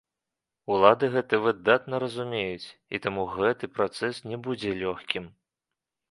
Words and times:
Улады 0.75 1.05
гэта 1.15 1.39
выдатна 1.47 1.99
разумеюць, 2.03 2.67
і 2.97 3.01
таму 3.03 3.25
гэты 3.35 3.69
працэс 3.75 4.23
не 4.31 4.39
будзе 4.47 4.71
лёгкім. 4.81 5.29